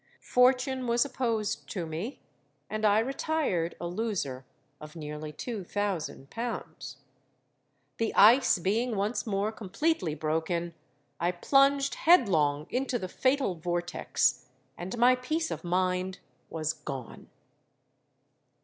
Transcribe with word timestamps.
Fortune 0.33 0.87
was 0.87 1.05
opposed 1.05 1.69
to 1.69 1.85
me; 1.85 2.23
and 2.71 2.85
I 2.85 2.97
retired 2.97 3.75
a 3.79 3.85
loser 3.85 4.45
of 4.79 4.95
nearly 4.95 5.31
two 5.31 5.63
thousand 5.63 6.31
pounds. 6.31 6.97
The 7.99 8.11
ice 8.15 8.57
being 8.57 8.95
once 8.95 9.27
more 9.27 9.51
completely 9.51 10.15
broken, 10.15 10.73
I 11.19 11.31
plunged 11.31 11.93
headlong 11.93 12.65
into 12.71 12.97
the 12.97 13.07
fatal 13.07 13.53
vortex; 13.53 14.47
and 14.75 14.97
my 14.97 15.13
peace 15.15 15.51
of 15.51 15.63
mind 15.63 16.17
was 16.49 16.73
gone! 16.73 17.29